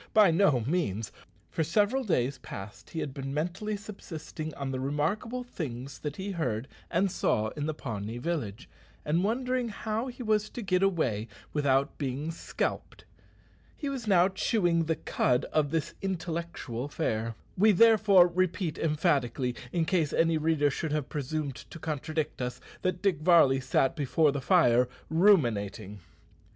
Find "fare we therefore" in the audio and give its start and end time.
16.87-18.25